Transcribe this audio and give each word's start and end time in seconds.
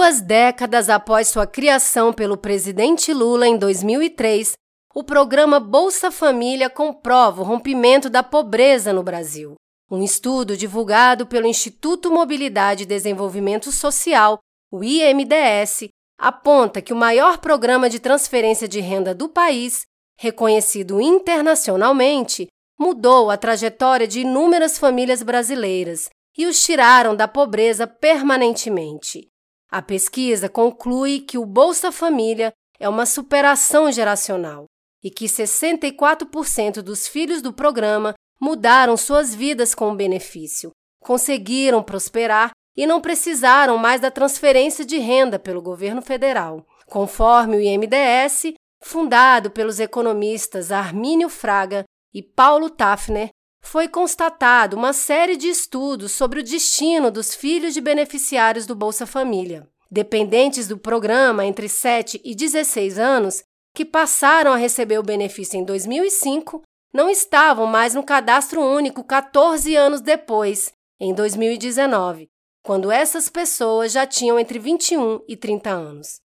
Duas 0.00 0.22
décadas 0.22 0.88
após 0.88 1.28
sua 1.28 1.46
criação 1.46 2.10
pelo 2.10 2.34
presidente 2.34 3.12
Lula 3.12 3.46
em 3.46 3.58
2003, 3.58 4.54
o 4.94 5.04
programa 5.04 5.60
Bolsa 5.60 6.10
Família 6.10 6.70
comprova 6.70 7.42
o 7.42 7.44
rompimento 7.44 8.08
da 8.08 8.22
pobreza 8.22 8.94
no 8.94 9.02
Brasil. 9.02 9.56
Um 9.90 10.02
estudo 10.02 10.56
divulgado 10.56 11.26
pelo 11.26 11.46
Instituto 11.46 12.10
Mobilidade 12.10 12.84
e 12.84 12.86
Desenvolvimento 12.86 13.70
Social, 13.70 14.38
o 14.72 14.82
IMDS, 14.82 15.90
aponta 16.18 16.80
que 16.80 16.94
o 16.94 16.96
maior 16.96 17.36
programa 17.36 17.90
de 17.90 18.00
transferência 18.00 18.66
de 18.66 18.80
renda 18.80 19.14
do 19.14 19.28
país, 19.28 19.82
reconhecido 20.18 20.98
internacionalmente, 20.98 22.46
mudou 22.80 23.30
a 23.30 23.36
trajetória 23.36 24.08
de 24.08 24.20
inúmeras 24.20 24.78
famílias 24.78 25.22
brasileiras 25.22 26.08
e 26.38 26.46
os 26.46 26.64
tiraram 26.64 27.14
da 27.14 27.28
pobreza 27.28 27.86
permanentemente. 27.86 29.29
A 29.70 29.80
pesquisa 29.80 30.48
conclui 30.48 31.20
que 31.20 31.38
o 31.38 31.46
Bolsa 31.46 31.92
Família 31.92 32.52
é 32.78 32.88
uma 32.88 33.06
superação 33.06 33.90
geracional 33.92 34.64
e 35.02 35.10
que 35.10 35.26
64% 35.26 36.82
dos 36.82 37.06
filhos 37.06 37.40
do 37.40 37.52
programa 37.52 38.14
mudaram 38.40 38.96
suas 38.96 39.34
vidas 39.34 39.74
com 39.74 39.90
o 39.90 39.94
benefício, 39.94 40.70
conseguiram 41.00 41.82
prosperar 41.82 42.50
e 42.76 42.86
não 42.86 43.00
precisaram 43.00 43.76
mais 43.76 44.00
da 44.00 44.10
transferência 44.10 44.84
de 44.84 44.98
renda 44.98 45.38
pelo 45.38 45.62
governo 45.62 46.02
federal. 46.02 46.66
Conforme 46.86 47.56
o 47.56 47.60
IMDS, 47.60 48.54
fundado 48.82 49.50
pelos 49.50 49.78
economistas 49.78 50.72
Armínio 50.72 51.28
Fraga 51.28 51.84
e 52.12 52.22
Paulo 52.22 52.70
Tafner, 52.70 53.28
foi 53.60 53.88
constatado 53.88 54.76
uma 54.76 54.92
série 54.92 55.36
de 55.36 55.48
estudos 55.48 56.12
sobre 56.12 56.40
o 56.40 56.42
destino 56.42 57.10
dos 57.10 57.34
filhos 57.34 57.74
de 57.74 57.80
beneficiários 57.80 58.66
do 58.66 58.74
Bolsa 58.74 59.06
Família. 59.06 59.68
Dependentes 59.90 60.68
do 60.68 60.78
programa 60.78 61.44
entre 61.44 61.68
7 61.68 62.20
e 62.24 62.34
16 62.34 62.98
anos, 62.98 63.44
que 63.74 63.84
passaram 63.84 64.52
a 64.52 64.56
receber 64.56 64.98
o 64.98 65.02
benefício 65.02 65.58
em 65.58 65.64
2005, 65.64 66.62
não 66.92 67.08
estavam 67.08 67.66
mais 67.66 67.94
no 67.94 68.02
cadastro 68.02 68.62
único 68.62 69.04
14 69.04 69.76
anos 69.76 70.00
depois, 70.00 70.72
em 70.98 71.14
2019, 71.14 72.28
quando 72.62 72.90
essas 72.90 73.28
pessoas 73.28 73.92
já 73.92 74.06
tinham 74.06 74.38
entre 74.38 74.58
21 74.58 75.20
e 75.28 75.36
30 75.36 75.70
anos. 75.70 76.20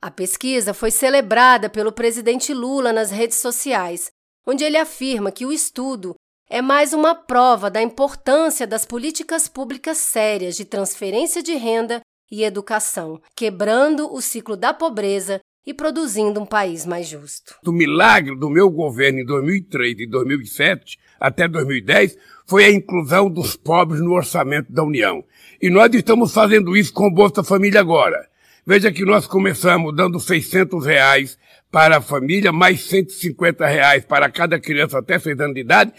A 0.00 0.10
pesquisa 0.10 0.74
foi 0.74 0.90
celebrada 0.90 1.70
pelo 1.70 1.92
presidente 1.92 2.52
Lula 2.52 2.92
nas 2.92 3.10
redes 3.10 3.38
sociais, 3.38 4.10
onde 4.46 4.62
ele 4.62 4.76
afirma 4.76 5.32
que 5.32 5.46
o 5.46 5.52
estudo 5.52 6.14
é 6.54 6.62
mais 6.62 6.92
uma 6.92 7.16
prova 7.16 7.68
da 7.68 7.82
importância 7.82 8.64
das 8.64 8.84
políticas 8.84 9.48
públicas 9.48 9.98
sérias 9.98 10.54
de 10.54 10.64
transferência 10.64 11.42
de 11.42 11.54
renda 11.54 12.00
e 12.30 12.44
educação, 12.44 13.20
quebrando 13.34 14.06
o 14.14 14.22
ciclo 14.22 14.56
da 14.56 14.72
pobreza 14.72 15.40
e 15.66 15.74
produzindo 15.74 16.40
um 16.40 16.46
país 16.46 16.86
mais 16.86 17.08
justo. 17.08 17.56
O 17.66 17.72
milagre 17.72 18.36
do 18.36 18.48
meu 18.48 18.70
governo 18.70 19.18
em 19.18 19.26
2003 19.26 19.98
e 19.98 20.06
2007 20.06 20.96
até 21.18 21.48
2010 21.48 22.16
foi 22.46 22.66
a 22.66 22.70
inclusão 22.70 23.28
dos 23.28 23.56
pobres 23.56 24.00
no 24.00 24.12
orçamento 24.12 24.72
da 24.72 24.84
União. 24.84 25.24
E 25.60 25.68
nós 25.68 25.92
estamos 25.92 26.32
fazendo 26.32 26.76
isso 26.76 26.92
com 26.92 27.08
o 27.08 27.12
Bolsa 27.12 27.42
Família 27.42 27.80
agora. 27.80 28.28
Veja 28.66 28.90
que 28.90 29.04
nós 29.04 29.26
começamos 29.26 29.94
dando 29.94 30.18
600 30.18 30.86
reais 30.86 31.38
para 31.70 31.96
a 31.98 32.00
família, 32.00 32.52
mais 32.52 32.84
150 32.84 33.66
reais 33.66 34.04
para 34.04 34.30
cada 34.30 34.60
criança 34.60 34.98
até 34.98 35.18
6 35.18 35.40
anos 35.40 35.54
de 35.54 35.60
idade, 35.60 35.92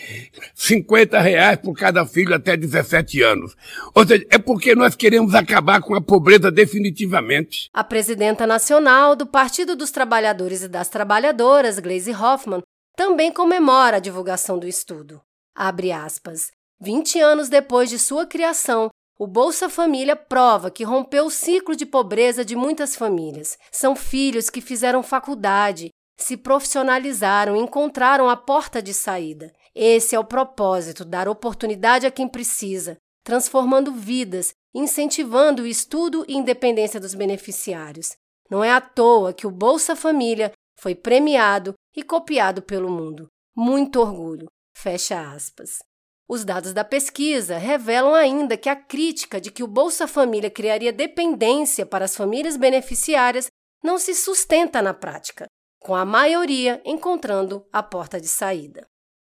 50 0.55 1.19
reais 1.19 1.59
por 1.59 1.73
cada 1.73 2.05
filho 2.05 2.33
até 2.33 2.55
17 2.55 3.21
anos. 3.21 3.55
Ou 3.93 4.07
seja, 4.07 4.25
é 4.31 4.37
porque 4.37 4.73
nós 4.73 4.95
queremos 4.95 5.35
acabar 5.35 5.81
com 5.81 5.93
a 5.93 6.01
pobreza 6.01 6.49
definitivamente. 6.49 7.69
A 7.73 7.83
presidenta 7.83 8.47
nacional 8.47 9.15
do 9.15 9.27
Partido 9.27 9.75
dos 9.75 9.91
Trabalhadores 9.91 10.63
e 10.63 10.69
das 10.69 10.87
Trabalhadoras, 10.87 11.77
Gleisi 11.77 12.13
Hoffmann, 12.13 12.63
também 12.95 13.31
comemora 13.31 13.97
a 13.97 13.99
divulgação 13.99 14.57
do 14.57 14.67
estudo. 14.67 15.21
Abre 15.53 15.91
aspas. 15.91 16.51
20 16.81 17.19
anos 17.19 17.49
depois 17.49 17.89
de 17.89 17.99
sua 17.99 18.25
criação, 18.25 18.89
o 19.17 19.25
Bolsa 19.25 19.69
Família 19.69 20.15
prova 20.15 20.69
que 20.69 20.83
rompeu 20.83 21.25
o 21.25 21.31
ciclo 21.31 21.75
de 21.75 21.85
pobreza 21.85 22.43
de 22.43 22.55
muitas 22.55 22.95
famílias. 22.95 23.57
São 23.71 23.95
filhos 23.95 24.49
que 24.49 24.59
fizeram 24.59 25.01
faculdade, 25.01 25.89
se 26.17 26.35
profissionalizaram 26.35 27.55
encontraram 27.55 28.29
a 28.29 28.35
porta 28.35 28.81
de 28.81 28.93
saída. 28.93 29.51
Esse 29.73 30.15
é 30.15 30.19
o 30.19 30.25
propósito: 30.25 31.05
dar 31.05 31.29
oportunidade 31.29 32.05
a 32.05 32.11
quem 32.11 32.27
precisa, 32.27 32.97
transformando 33.23 33.91
vidas, 33.91 34.53
incentivando 34.73 35.63
o 35.63 35.67
estudo 35.67 36.25
e 36.27 36.35
independência 36.35 36.99
dos 36.99 37.15
beneficiários. 37.15 38.17
Não 38.49 38.63
é 38.63 38.71
à 38.71 38.81
toa 38.81 39.33
que 39.33 39.47
o 39.47 39.51
Bolsa 39.51 39.95
Família 39.95 40.51
foi 40.77 40.93
premiado 40.93 41.73
e 41.95 42.03
copiado 42.03 42.61
pelo 42.61 42.91
mundo. 42.91 43.27
Muito 43.55 44.01
orgulho. 44.01 44.47
Fecha 44.75 45.31
aspas. 45.31 45.79
Os 46.27 46.43
dados 46.43 46.73
da 46.73 46.83
pesquisa 46.83 47.57
revelam 47.57 48.15
ainda 48.15 48.57
que 48.57 48.67
a 48.67 48.75
crítica 48.75 49.39
de 49.39 49.51
que 49.51 49.63
o 49.63 49.67
Bolsa 49.67 50.07
Família 50.07 50.49
criaria 50.49 50.91
dependência 50.91 51.85
para 51.85 52.05
as 52.05 52.15
famílias 52.15 52.57
beneficiárias 52.57 53.47
não 53.83 53.99
se 53.99 54.15
sustenta 54.15 54.81
na 54.81 54.93
prática, 54.93 55.45
com 55.79 55.93
a 55.93 56.03
maioria 56.03 56.81
encontrando 56.83 57.63
a 57.71 57.83
porta 57.83 58.19
de 58.19 58.27
saída. 58.27 58.87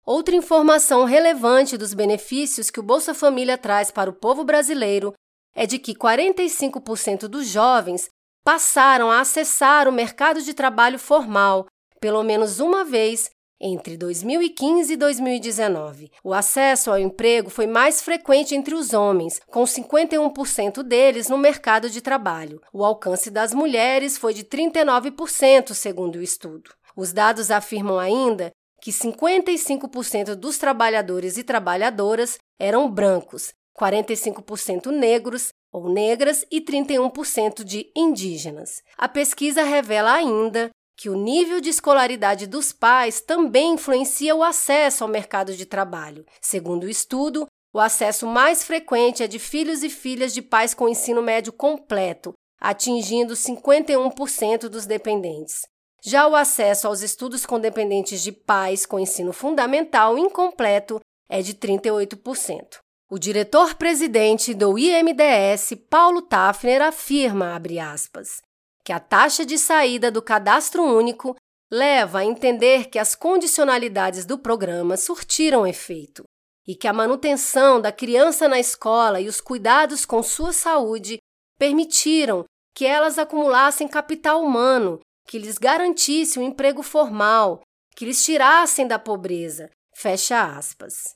Outra 0.06 0.36
informação 0.36 1.04
relevante 1.04 1.76
dos 1.78 1.94
benefícios 1.94 2.70
que 2.70 2.80
o 2.80 2.84
Bolsa 2.84 3.14
Família 3.14 3.58
traz 3.58 3.92
para 3.92 4.10
o 4.10 4.14
povo 4.14 4.46
brasileiro 4.46 5.14
é 5.54 5.66
de 5.66 5.78
que 5.78 5.94
45% 5.94 7.28
dos 7.28 7.48
jovens 7.48 8.08
passaram 8.46 9.12
a 9.12 9.20
acessar 9.20 9.90
o 9.90 9.92
mercado 9.92 10.42
de 10.42 10.54
trabalho 10.54 10.98
formal 10.98 11.68
pelo 12.00 12.24
menos 12.24 12.60
uma 12.60 12.84
vez 12.84 13.30
entre 13.60 13.98
2015 13.98 14.94
e 14.94 14.98
2019, 14.98 16.12
o 16.24 16.34
acesso 16.34 16.92
ao 16.92 17.00
emprego 17.00 17.50
foi 17.50 17.66
mais 17.66 18.02
frequente 18.02 18.56
entre 18.56 18.76
os 18.76 18.94
homens, 18.94 19.42
com 19.48 19.64
51% 19.64 20.84
deles 20.84 21.28
no 21.28 21.38
mercado 21.38 21.90
de 21.90 22.02
trabalho. 22.02 22.62
O 22.72 22.86
alcance 22.86 23.32
das 23.32 23.54
mulheres 23.54 24.18
foi 24.18 24.34
de 24.34 24.44
39%, 24.44 25.74
segundo 25.74 26.18
o 26.18 26.22
estudo. 26.22 26.72
Os 26.96 27.12
dados 27.12 27.52
afirmam 27.52 28.00
ainda 28.00 28.52
que 28.82 28.92
55% 28.92 30.36
dos 30.36 30.58
trabalhadores 30.58 31.38
e 31.38 31.44
trabalhadoras 31.44 32.38
eram 32.60 32.90
brancos, 32.90 33.54
45% 33.80 34.88
negros 34.88 35.50
ou 35.72 35.90
negras 35.90 36.46
e 36.52 36.62
31% 36.62 37.64
de 37.64 37.92
indígenas. 37.96 38.82
A 38.98 39.08
pesquisa 39.08 39.64
revela 39.64 40.14
ainda 40.14 40.70
que 40.98 41.10
o 41.10 41.16
nível 41.16 41.62
de 41.62 41.70
escolaridade 41.70 42.48
dos 42.48 42.74
pais 42.74 43.22
também 43.22 43.74
influencia 43.74 44.36
o 44.36 44.44
acesso 44.44 45.04
ao 45.04 45.10
mercado 45.10 45.56
de 45.56 45.66
trabalho. 45.66 46.26
Segundo 46.42 46.86
o 46.86 46.90
estudo, 46.90 47.46
o 47.72 47.80
acesso 47.80 48.26
mais 48.26 48.64
frequente 48.64 49.22
é 49.22 49.28
de 49.28 49.38
filhos 49.38 49.84
e 49.84 49.90
filhas 49.90 50.34
de 50.34 50.42
pais 50.42 50.74
com 50.74 50.90
ensino 50.90 51.22
médio 51.22 51.54
completo, 51.54 52.34
atingindo 52.60 53.36
51% 53.36 54.68
dos 54.68 54.88
dependentes. 54.88 55.62
Já 56.04 56.28
o 56.28 56.36
acesso 56.36 56.88
aos 56.88 57.02
estudos 57.02 57.46
com 57.46 57.60
dependentes 57.60 58.24
de 58.24 58.32
pais 58.32 58.86
com 58.86 59.00
ensino 59.00 59.32
fundamental 59.32 60.18
incompleto 60.18 61.00
é 61.30 61.42
de 61.44 61.54
38%. 61.54 62.80
O 63.10 63.20
diretor-presidente 63.20 64.54
do 64.54 64.78
IMDS, 64.78 65.74
Paulo 65.90 66.22
Tafner, 66.22 66.82
afirma, 66.82 67.62
aspas, 67.94 68.42
que 68.88 68.94
a 68.94 69.02
taxa 69.02 69.46
de 69.46 69.58
saída 69.58 70.10
do 70.10 70.22
cadastro 70.22 70.82
único 70.82 71.36
leva 71.70 72.20
a 72.20 72.26
entender 72.26 72.86
que 72.86 72.98
as 72.98 73.16
condicionalidades 73.16 74.26
do 74.26 74.40
programa 74.40 74.96
surtiram 74.96 75.68
efeito 75.68 76.24
e 76.66 76.74
que 76.74 76.88
a 76.88 76.94
manutenção 76.94 77.82
da 77.82 77.92
criança 77.92 78.48
na 78.48 78.58
escola 78.58 79.20
e 79.20 79.28
os 79.28 79.42
cuidados 79.42 80.06
com 80.06 80.24
sua 80.24 80.54
saúde 80.54 81.18
permitiram 81.60 82.46
que 82.74 82.86
elas 82.86 83.20
acumulassem 83.20 83.90
capital 83.90 84.42
humano 84.42 85.02
que 85.28 85.38
lhes 85.38 85.58
garantisse 85.58 86.40
um 86.40 86.44
emprego 86.44 86.82
formal, 86.82 87.60
que 87.94 88.06
lhes 88.06 88.24
tirassem 88.24 88.88
da 88.88 88.98
pobreza. 88.98 89.70
Fecha 89.94 90.46
aspas. 90.58 91.14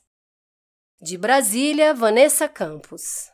De 1.00 1.16
Brasília, 1.16 1.94
Vanessa 1.94 2.46
Campos. 2.46 3.30